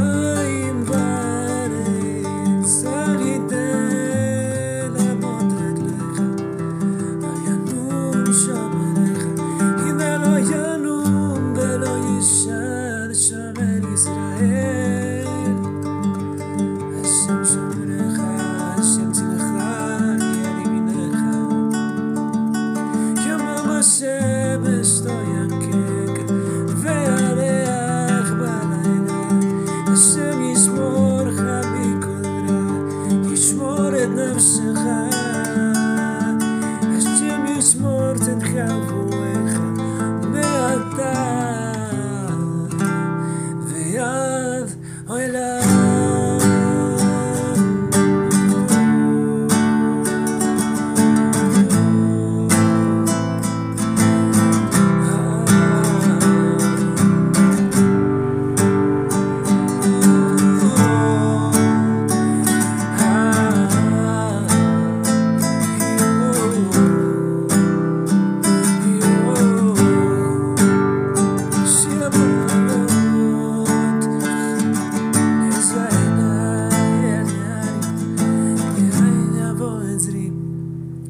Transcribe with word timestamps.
love. 0.00 0.39
Hola. 45.10 45.59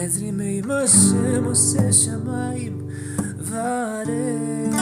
עזרי 0.00 0.30
מעם 0.30 0.70
השם 0.70 1.44
עושה 1.44 1.92
שמיים 1.92 2.78
וארץ 3.38 4.76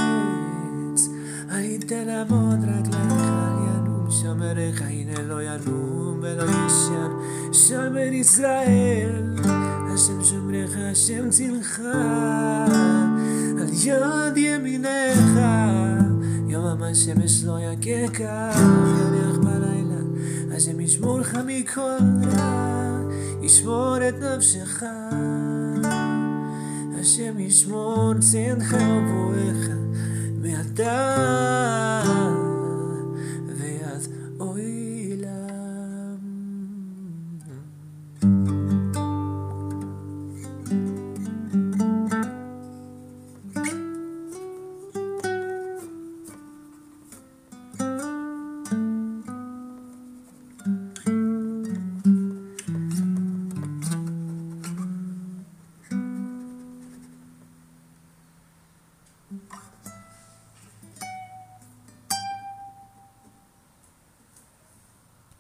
הייתן 1.51 2.05
לעמוד 2.07 2.59
רגליך 2.63 3.13
אל 3.13 3.59
ינום 3.69 4.11
שומריך 4.11 4.83
הנה 4.83 5.23
לא 5.23 5.43
ינום 5.43 6.19
ולא 6.23 6.45
ישן 6.45 7.11
שומר 7.53 8.13
ישראל 8.13 9.35
השם 9.95 10.25
שומריך 10.25 10.77
השם 10.93 11.31
צלך 11.31 11.81
על 13.61 13.69
יד 13.85 14.37
ימינך 14.37 15.41
יום 16.49 16.83
השמש 16.83 17.45
לא 17.45 17.59
יככה 17.61 18.51
ויריח 18.85 19.37
בלילה 19.39 19.48
השם 20.60 20.80
ישמורך 20.80 21.36
מכל 21.48 21.98
רע 22.38 23.00
ישמור 23.42 23.98
את 24.10 24.14
נפשך. 24.14 24.84
השם 27.00 27.40
ישמור 27.40 28.14
צאתך 28.20 28.74
ובואך 28.74 29.70
מעתה 30.42 31.19